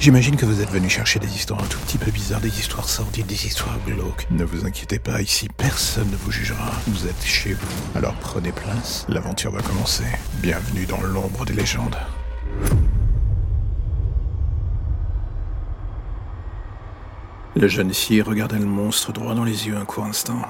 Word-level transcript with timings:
J'imagine 0.00 0.34
que 0.34 0.46
vous 0.46 0.62
êtes 0.62 0.70
venu 0.70 0.88
chercher 0.88 1.18
des 1.18 1.28
histoires 1.36 1.62
un 1.62 1.66
tout 1.66 1.78
petit 1.80 1.98
peu 1.98 2.10
bizarres, 2.10 2.40
des 2.40 2.58
histoires 2.58 2.88
sordides, 2.88 3.26
des 3.26 3.44
histoires 3.44 3.78
glauques. 3.84 4.26
Ne 4.30 4.44
vous 4.44 4.64
inquiétez 4.64 4.98
pas, 4.98 5.20
ici 5.20 5.46
personne 5.54 6.10
ne 6.10 6.16
vous 6.16 6.30
jugera. 6.30 6.72
Vous 6.86 7.06
êtes 7.06 7.22
chez 7.22 7.52
vous. 7.52 7.68
Alors 7.94 8.14
prenez 8.14 8.50
place, 8.50 9.04
l'aventure 9.10 9.52
va 9.52 9.60
commencer. 9.60 10.04
Bienvenue 10.40 10.86
dans 10.86 11.02
l'ombre 11.02 11.44
des 11.44 11.52
légendes. 11.52 11.98
La 17.54 17.68
jeune 17.68 17.92
fille 17.92 18.22
regarda 18.22 18.56
le 18.56 18.64
monstre 18.64 19.12
droit 19.12 19.34
dans 19.34 19.44
les 19.44 19.66
yeux 19.66 19.76
un 19.76 19.84
court 19.84 20.06
instant. 20.06 20.40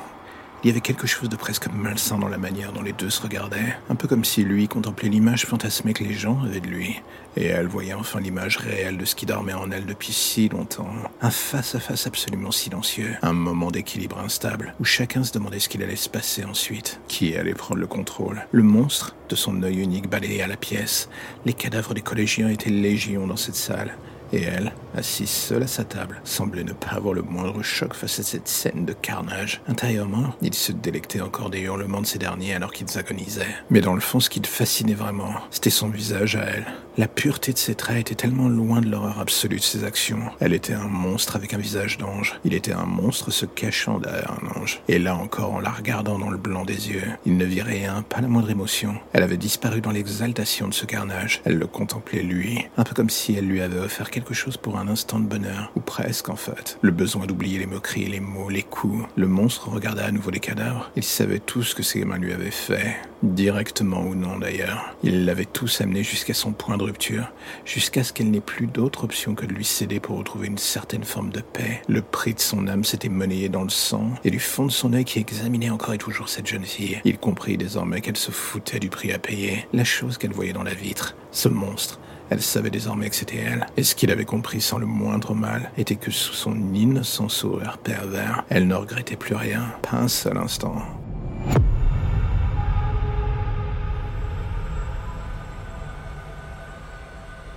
Il 0.63 0.67
y 0.67 0.71
avait 0.71 0.83
quelque 0.83 1.07
chose 1.07 1.31
de 1.31 1.37
presque 1.37 1.69
malsain 1.73 2.19
dans 2.19 2.29
la 2.29 2.37
manière 2.37 2.73
dont 2.73 2.83
les 2.83 2.93
deux 2.93 3.09
se 3.09 3.23
regardaient, 3.23 3.75
un 3.89 3.95
peu 3.95 4.07
comme 4.07 4.27
si 4.27 4.45
lui 4.45 4.69
contemplait 4.69 5.09
l'image 5.09 5.47
fantasmée 5.47 5.95
que 5.95 6.05
les 6.05 6.13
gens 6.13 6.43
avaient 6.45 6.61
de 6.61 6.67
lui, 6.67 7.01
et 7.35 7.47
elle 7.47 7.67
voyait 7.67 7.95
enfin 7.95 8.21
l'image 8.21 8.59
réelle 8.59 8.99
de 8.99 9.07
ce 9.07 9.15
qui 9.15 9.25
dormait 9.25 9.55
en 9.55 9.71
elle 9.71 9.87
depuis 9.87 10.13
si 10.13 10.51
longtemps. 10.51 10.93
Un 11.23 11.31
face-à-face 11.31 12.07
absolument 12.07 12.51
silencieux, 12.51 13.17
un 13.23 13.33
moment 13.33 13.71
d'équilibre 13.71 14.19
instable, 14.19 14.75
où 14.81 14.85
chacun 14.85 15.25
se 15.25 15.33
demandait 15.33 15.61
ce 15.61 15.71
qu'il 15.71 15.83
allait 15.83 15.97
se 15.97 16.11
passer 16.11 16.45
ensuite, 16.45 17.01
qui 17.09 17.35
allait 17.37 17.55
prendre 17.55 17.81
le 17.81 17.87
contrôle. 17.87 18.47
Le 18.53 18.63
monstre, 18.63 19.17
de 19.31 19.37
son 19.37 19.63
œil 19.63 19.81
unique, 19.81 20.11
balayait 20.11 20.43
à 20.43 20.47
la 20.47 20.59
pièce. 20.59 21.09
Les 21.47 21.55
cadavres 21.55 21.95
des 21.95 22.03
collégiens 22.03 22.51
étaient 22.51 22.69
légion 22.69 23.27
dans 23.27 23.37
cette 23.37 23.55
salle, 23.55 23.97
et 24.33 24.43
elle, 24.43 24.73
assise 24.97 25.31
seule 25.31 25.63
à 25.63 25.67
sa 25.67 25.85
table, 25.85 26.21
semblait 26.25 26.65
ne 26.65 26.73
pas 26.73 26.97
avoir 26.97 27.15
le 27.15 27.23
moindre 27.23 27.63
choc 27.63 27.95
face 27.95 28.21
à 28.21 28.23
cette 28.23 28.49
scène 28.49 28.85
de 28.85 28.93
carnage. 28.93 29.61
Intérieurement, 29.69 30.35
il 30.43 30.55
se 30.55 30.73
délectait 30.73 31.21
encore 31.21 31.51
des 31.51 31.61
hurlements 31.61 32.01
de 32.01 32.07
ces 32.07 32.19
derniers 32.19 32.55
alors 32.55 32.73
qu'ils 32.73 32.99
agonisaient. 32.99 33.55
Mais 33.71 33.81
dans 33.81 33.95
le 33.95 34.01
fond, 34.01 34.21
ce 34.21 34.31
qui 34.31 34.41
le 34.41 34.47
fascinait 34.47 34.95
vraiment, 34.95 35.35
c'était 35.51 35.71
son 35.71 35.89
visage 35.89 36.37
à 36.37 36.45
elle. 36.45 36.67
La 37.01 37.09
pureté 37.09 37.55
de 37.55 37.59
ses 37.59 37.77
traits 37.77 37.99
était 37.99 38.15
tellement 38.15 38.51
loin 38.51 38.83
de 38.83 38.91
l'horreur 38.91 39.21
absolue 39.21 39.57
de 39.57 39.63
ses 39.63 39.85
actions. 39.85 40.21
Elle 40.39 40.53
était 40.53 40.75
un 40.75 40.87
monstre 40.87 41.35
avec 41.35 41.55
un 41.55 41.57
visage 41.57 41.97
d'ange. 41.97 42.39
Il 42.45 42.53
était 42.53 42.75
un 42.75 42.85
monstre 42.85 43.31
se 43.31 43.47
cachant 43.47 43.99
derrière 43.99 44.33
un 44.33 44.61
ange. 44.61 44.83
Et 44.87 44.99
là 44.99 45.17
encore, 45.17 45.55
en 45.55 45.61
la 45.61 45.71
regardant 45.71 46.19
dans 46.19 46.29
le 46.29 46.37
blanc 46.37 46.67
des 46.67 46.91
yeux, 46.91 47.07
il 47.25 47.39
ne 47.39 47.47
vit 47.47 47.63
rien, 47.63 48.03
pas 48.03 48.21
la 48.21 48.29
moindre 48.29 48.51
émotion. 48.51 48.97
Elle 49.15 49.23
avait 49.23 49.39
disparu 49.39 49.81
dans 49.81 49.93
l'exaltation 49.93 50.69
de 50.69 50.75
ce 50.75 50.85
carnage. 50.85 51.41
Elle 51.47 51.57
le 51.57 51.67
contemplait 51.67 52.23
lui, 52.23 52.67
un 52.77 52.85
peu 52.85 52.95
comme 52.95 53.09
si 53.09 53.35
elle 53.35 53.47
lui 53.47 53.63
avait 53.63 53.81
offert 53.81 54.11
quelque 54.11 54.35
chose 54.35 54.59
pour 54.59 54.77
un 54.77 54.87
instant 54.87 55.21
de 55.21 55.27
bonheur, 55.27 55.73
ou 55.77 55.81
presque 55.81 56.29
en 56.29 56.37
fait. 56.37 56.79
Le 56.83 56.91
besoin 56.91 57.25
d'oublier 57.25 57.59
les 57.59 57.65
moqueries, 57.65 58.11
les 58.11 58.21
mots, 58.21 58.51
les 58.51 58.63
coups. 58.63 59.09
Le 59.17 59.27
monstre 59.27 59.71
regarda 59.71 60.05
à 60.05 60.13
nouveau 60.13 60.33
les 60.33 60.39
cadavres. 60.39 60.91
Il 60.97 61.05
savait 61.05 61.39
tout 61.39 61.63
ce 61.63 61.75
que 61.75 61.83
ses 61.83 62.05
mains 62.05 62.19
lui 62.19 62.35
avaient 62.35 62.51
fait, 62.51 62.95
directement 63.23 64.03
ou 64.03 64.15
non 64.15 64.39
d'ailleurs. 64.39 64.95
Il 65.03 65.25
l'avait 65.25 65.45
tous 65.45 65.81
amené 65.81 66.03
jusqu'à 66.03 66.35
son 66.35 66.53
point 66.53 66.77
de 66.77 66.85
rupture, 66.85 67.33
jusqu'à 67.65 68.05
ce 68.05 68.13
qu'elle 68.13 68.31
n'ait 68.31 68.41
plus 68.41 68.67
d'autre 68.67 69.05
option 69.05 69.35
que 69.35 69.47
de 69.47 69.53
lui 69.53 69.65
céder 69.65 70.01
pour 70.01 70.19
retrouver 70.19 70.49
une 70.49 70.59
certaine 70.59 71.05
forme 71.05 71.31
de 71.31 71.41
paix. 71.41 71.83
Le 71.89 72.03
prix 72.03 72.35
de 72.35 72.41
son 72.41 72.67
âme 72.69 72.85
s'était 72.85 73.09
monnayé 73.09 73.49
dans 73.49 73.65
le 73.65 73.71
sang, 73.71 74.11
et 74.25 74.31
du 74.31 74.41
fond 74.41 74.67
de 74.67 74.73
son 74.73 74.93
œil 74.93 75.05
qui 75.05 75.19
examinait 75.19 75.71
encore 75.71 75.95
et 75.95 75.99
toujours 75.99 76.29
cette 76.29 76.47
jeune 76.47 76.65
fille, 76.65 77.01
il 77.05 77.19
comprit 77.19 77.57
désormais 77.57 78.01
qu'elle 78.01 78.17
se 78.17 78.31
foutait 78.31 78.79
du 78.79 78.89
prix 78.89 79.13
à 79.13 79.19
payer, 79.19 79.67
la 79.73 79.85
chose 79.85 80.19
qu'elle 80.19 80.33
voyait 80.33 80.53
dans 80.53 80.63
la 80.63 80.75
vitre, 80.75 81.17
ce 81.33 81.49
monstre, 81.49 82.01
elle 82.31 82.41
savait 82.41 82.71
désormais 82.71 83.11
que 83.11 83.17
c'était 83.17 83.39
elle. 83.39 83.67
Et 83.77 83.83
ce 83.83 83.97
qu'il 83.97 84.11
avait 84.13 84.25
compris 84.25 84.61
sans 84.61 84.79
le 84.79 84.87
moindre 84.87 85.35
mal 85.35 85.73
était 85.77 85.97
que 85.97 86.13
sous 86.13 86.33
son 86.33 86.57
innocent 86.75 87.29
sourire 87.29 87.79
pervers, 87.79 88.45
elle 88.49 88.69
ne 88.69 88.75
regrettait 88.75 89.17
plus 89.17 89.35
rien, 89.35 89.67
pas 89.83 89.97
un 89.97 90.09
seul 90.09 90.39
instant. 90.39 90.77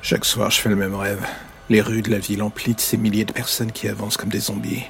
Chaque 0.05 0.25
soir, 0.25 0.51
je 0.51 0.59
fais 0.59 0.67
le 0.67 0.75
même 0.75 0.95
rêve. 0.95 1.25
Les 1.69 1.79
rues 1.79 2.01
de 2.01 2.11
la 2.11 2.19
ville 2.19 2.43
emplies 2.43 2.75
ces 2.77 2.97
milliers 2.97 3.23
de 3.23 3.31
personnes 3.31 3.71
qui 3.71 3.87
avancent 3.87 4.17
comme 4.17 4.27
des 4.29 4.41
zombies. 4.41 4.83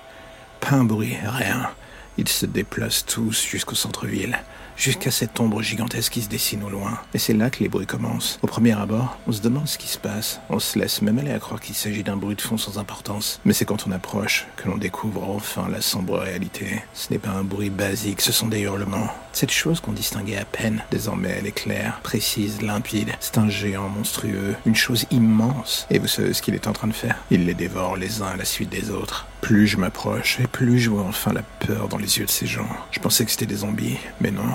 Pas 0.60 0.72
un 0.72 0.86
bruit, 0.86 1.16
rien. 1.24 1.70
Ils 2.18 2.28
se 2.28 2.46
déplacent 2.46 3.06
tous 3.06 3.44
jusqu'au 3.44 3.76
centre-ville, 3.76 4.38
jusqu'à 4.78 5.12
cette 5.12 5.40
ombre 5.40 5.62
gigantesque 5.62 6.14
qui 6.14 6.22
se 6.22 6.30
dessine 6.30 6.64
au 6.64 6.70
loin. 6.70 7.00
Et 7.14 7.20
c'est 7.20 7.34
là 7.34 7.50
que 7.50 7.64
les 7.64 7.70
bruits 7.70 7.86
commencent. 7.86 8.40
Au 8.42 8.48
premier 8.48 8.74
abord, 8.74 9.18
on 9.28 9.32
se 9.32 9.42
demande 9.42 9.68
ce 9.68 9.78
qui 9.78 9.88
se 9.88 9.98
passe. 9.98 10.40
On 10.50 10.60
se 10.60 10.78
laisse 10.78 11.02
même 11.02 11.20
aller 11.20 11.32
à 11.32 11.40
croire 11.40 11.60
qu'il 11.60 11.76
s'agit 11.76 12.04
d'un 12.04 12.18
bruit 12.18 12.36
de 12.36 12.42
fond 12.42 12.58
sans 12.58 12.78
importance. 12.78 13.40
Mais 13.46 13.54
c'est 13.54 13.66
quand 13.66 13.88
on 13.88 13.92
approche 13.92 14.46
que 14.58 14.68
l'on 14.68 14.78
découvre 14.78 15.28
enfin 15.30 15.68
la 15.70 15.82
sombre 15.82 16.18
réalité. 16.20 16.84
Ce 16.94 17.12
n'est 17.12 17.20
pas 17.20 17.32
un 17.32 17.44
bruit 17.44 17.70
basique, 17.70 18.22
ce 18.22 18.32
sont 18.32 18.48
des 18.48 18.62
hurlements. 18.62 19.10
Cette 19.32 19.52
chose 19.52 19.80
qu'on 19.80 19.94
distinguait 19.94 20.38
à 20.38 20.46
peine, 20.46 20.84
désormais 20.92 21.36
elle 21.40 21.48
est 21.48 21.52
claire, 21.52 22.00
précise, 22.04 22.62
limpide. 22.62 23.10
C'est 23.20 23.40
un 23.40 23.50
géant 23.50 23.90
monstrueux, 23.90 24.56
une 24.66 24.76
chose 24.76 25.06
immense. 25.10 25.88
Et 25.90 25.98
vous 25.98 26.08
savez 26.08 26.34
ce 26.34 26.42
qu'il 26.42 26.54
est 26.54 26.68
en 26.68 26.74
train 26.74 26.88
de 26.88 26.94
faire? 26.94 27.18
Il 27.32 27.46
les 27.46 27.56
dévore 27.56 27.98
les 27.98 28.22
uns 28.22 28.28
à 28.28 28.38
la 28.38 28.46
suite 28.46 28.70
des 28.70 28.92
autres. 28.92 29.26
Plus 29.44 29.68
je 29.68 29.76
m'approche, 29.76 30.40
et 30.40 30.48
plus 30.48 30.80
je 30.80 30.90
vois 30.90 31.04
enfin 31.04 31.34
la 31.34 31.42
peur 31.42 31.90
dans 31.90 31.98
les 31.98 32.18
yeux 32.18 32.26
de 32.26 32.32
ces 32.32 32.48
gens. 32.48 32.70
Je 32.92 33.00
pensais 33.00 33.26
que 33.26 33.32
c'était 33.32 33.46
des 33.46 33.58
zombies, 33.58 33.98
mais 34.22 34.32
non. 34.32 34.48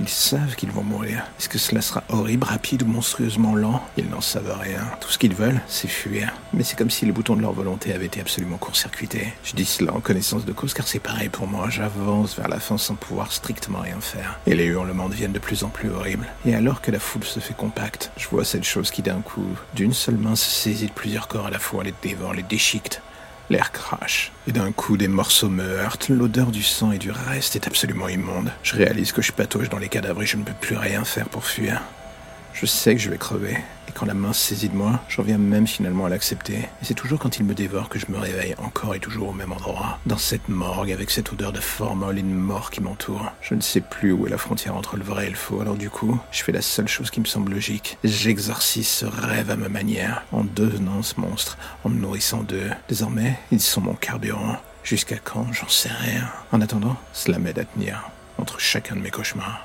Ils 0.00 0.08
savent 0.08 0.56
qu'ils 0.56 0.72
vont 0.72 0.82
mourir. 0.82 1.22
Est-ce 1.38 1.48
que 1.48 1.58
cela 1.58 1.80
sera 1.80 2.02
horrible, 2.08 2.44
rapide 2.44 2.82
ou 2.82 2.86
monstrueusement 2.86 3.54
lent? 3.54 3.80
Ils 3.96 4.08
n'en 4.08 4.20
savent 4.20 4.58
rien. 4.60 4.80
Tout 5.00 5.10
ce 5.10 5.18
qu'ils 5.18 5.36
veulent, 5.36 5.60
c'est 5.68 5.86
fuir. 5.86 6.32
Mais 6.52 6.64
c'est 6.64 6.76
comme 6.76 6.90
si 6.90 7.06
le 7.06 7.12
bouton 7.12 7.36
de 7.36 7.40
leur 7.40 7.52
volonté 7.52 7.94
avait 7.94 8.06
été 8.06 8.20
absolument 8.20 8.56
court-circuité. 8.56 9.32
Je 9.44 9.54
dis 9.54 9.64
cela 9.64 9.94
en 9.94 10.00
connaissance 10.00 10.44
de 10.44 10.52
cause 10.52 10.74
car 10.74 10.88
c'est 10.88 10.98
pareil 10.98 11.28
pour 11.28 11.46
moi. 11.46 11.70
J'avance 11.70 12.36
vers 12.36 12.48
la 12.48 12.58
fin 12.58 12.78
sans 12.78 12.96
pouvoir 12.96 13.30
strictement 13.30 13.78
rien 13.78 14.00
faire. 14.00 14.40
Et 14.48 14.56
les 14.56 14.64
hurlements 14.64 15.08
deviennent 15.08 15.30
de 15.30 15.38
plus 15.38 15.62
en 15.62 15.68
plus 15.68 15.88
horribles. 15.88 16.26
Et 16.44 16.56
alors 16.56 16.80
que 16.80 16.90
la 16.90 16.98
foule 16.98 17.22
se 17.22 17.38
fait 17.38 17.54
compacte, 17.54 18.10
je 18.16 18.26
vois 18.26 18.44
cette 18.44 18.64
chose 18.64 18.90
qui 18.90 19.02
d'un 19.02 19.20
coup, 19.20 19.56
d'une 19.76 19.94
seule 19.94 20.16
main, 20.16 20.34
se 20.34 20.50
saisit 20.50 20.88
de 20.88 20.92
plusieurs 20.92 21.28
corps 21.28 21.46
à 21.46 21.50
la 21.50 21.60
fois, 21.60 21.84
les 21.84 21.94
dévore, 22.02 22.34
les 22.34 22.42
déchiquette. 22.42 23.02
L'air 23.52 23.70
crache. 23.70 24.32
Et 24.46 24.52
d'un 24.52 24.72
coup, 24.72 24.96
des 24.96 25.08
morceaux 25.08 25.50
me 25.50 25.62
heurtent. 25.62 26.08
L'odeur 26.08 26.50
du 26.50 26.62
sang 26.62 26.90
et 26.90 26.96
du 26.96 27.10
reste 27.10 27.54
est 27.54 27.66
absolument 27.66 28.08
immonde. 28.08 28.50
Je 28.62 28.76
réalise 28.76 29.12
que 29.12 29.20
je 29.20 29.30
patauge 29.30 29.68
dans 29.68 29.76
les 29.76 29.90
cadavres 29.90 30.22
et 30.22 30.26
je 30.26 30.38
ne 30.38 30.42
peux 30.42 30.54
plus 30.58 30.78
rien 30.78 31.04
faire 31.04 31.28
pour 31.28 31.44
fuir. 31.44 31.82
Je 32.52 32.66
sais 32.66 32.94
que 32.94 33.00
je 33.00 33.10
vais 33.10 33.18
crever. 33.18 33.56
Et 33.88 33.92
quand 33.92 34.06
la 34.06 34.14
main 34.14 34.32
se 34.32 34.48
saisit 34.48 34.68
de 34.68 34.76
moi, 34.76 35.00
j'en 35.08 35.22
viens 35.22 35.38
même 35.38 35.66
finalement 35.66 36.06
à 36.06 36.08
l'accepter. 36.08 36.58
Et 36.58 36.84
c'est 36.84 36.94
toujours 36.94 37.18
quand 37.18 37.38
il 37.38 37.44
me 37.44 37.54
dévore 37.54 37.88
que 37.88 37.98
je 37.98 38.06
me 38.08 38.18
réveille 38.18 38.54
encore 38.58 38.94
et 38.94 39.00
toujours 39.00 39.30
au 39.30 39.32
même 39.32 39.52
endroit. 39.52 39.98
Dans 40.06 40.18
cette 40.18 40.48
morgue 40.48 40.92
avec 40.92 41.10
cette 41.10 41.32
odeur 41.32 41.52
de 41.52 41.60
formol 41.60 42.18
et 42.18 42.22
de 42.22 42.26
mort 42.26 42.70
qui 42.70 42.80
m'entoure. 42.80 43.32
Je 43.40 43.54
ne 43.54 43.60
sais 43.60 43.80
plus 43.80 44.12
où 44.12 44.26
est 44.26 44.30
la 44.30 44.38
frontière 44.38 44.76
entre 44.76 44.96
le 44.96 45.04
vrai 45.04 45.26
et 45.26 45.30
le 45.30 45.36
faux. 45.36 45.60
Alors 45.60 45.76
du 45.76 45.90
coup, 45.90 46.18
je 46.30 46.42
fais 46.42 46.52
la 46.52 46.62
seule 46.62 46.88
chose 46.88 47.10
qui 47.10 47.20
me 47.20 47.26
semble 47.26 47.52
logique. 47.52 47.98
J'exorcise 48.04 48.88
ce 48.88 49.06
rêve 49.06 49.50
à 49.50 49.56
ma 49.56 49.68
manière. 49.68 50.24
En 50.32 50.44
devenant 50.44 51.02
ce 51.02 51.20
monstre. 51.20 51.58
En 51.84 51.88
me 51.88 51.98
nourrissant 51.98 52.42
d'eux. 52.42 52.70
Désormais, 52.88 53.38
ils 53.50 53.60
sont 53.60 53.80
mon 53.80 53.94
carburant. 53.94 54.56
Jusqu'à 54.84 55.18
quand, 55.18 55.46
j'en 55.52 55.68
sais 55.68 55.90
rien. 55.90 56.28
En 56.50 56.60
attendant, 56.60 56.96
cela 57.12 57.38
m'aide 57.38 57.58
à 57.58 57.64
tenir 57.64 58.10
entre 58.38 58.58
chacun 58.58 58.96
de 58.96 59.00
mes 59.00 59.10
cauchemars. 59.10 59.64